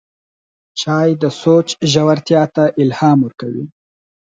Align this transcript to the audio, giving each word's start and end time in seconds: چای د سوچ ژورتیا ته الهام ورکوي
چای 0.81 1.09
د 1.21 1.23
سوچ 1.41 1.67
ژورتیا 1.91 2.43
ته 2.55 2.63
الهام 2.81 3.19
ورکوي 3.23 3.63